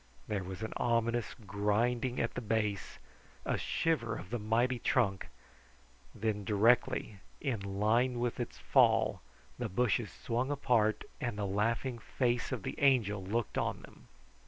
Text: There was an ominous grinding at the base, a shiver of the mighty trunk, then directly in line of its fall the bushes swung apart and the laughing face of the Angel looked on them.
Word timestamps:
There 0.27 0.43
was 0.43 0.63
an 0.63 0.73
ominous 0.77 1.35
grinding 1.45 2.19
at 2.19 2.33
the 2.33 2.41
base, 2.41 2.97
a 3.45 3.55
shiver 3.55 4.17
of 4.17 4.31
the 4.31 4.39
mighty 4.39 4.79
trunk, 4.79 5.27
then 6.15 6.43
directly 6.43 7.19
in 7.39 7.79
line 7.79 8.15
of 8.25 8.39
its 8.39 8.57
fall 8.57 9.21
the 9.59 9.69
bushes 9.69 10.11
swung 10.11 10.49
apart 10.49 11.03
and 11.21 11.37
the 11.37 11.45
laughing 11.45 11.99
face 11.99 12.51
of 12.51 12.63
the 12.63 12.79
Angel 12.79 13.23
looked 13.23 13.59
on 13.59 13.83
them. 13.83 14.07